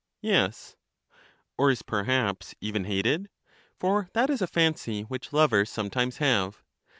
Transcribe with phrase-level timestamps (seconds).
[0.23, 0.77] Yes.
[1.59, 3.29] Or is, perhaps, even hated?
[3.77, 6.63] for that is a fancy which lovers sometimes have.